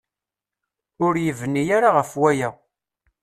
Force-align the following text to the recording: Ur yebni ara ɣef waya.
Ur 1.05 1.13
yebni 1.25 1.63
ara 1.77 1.89
ɣef 1.97 2.11
waya. 2.21 2.49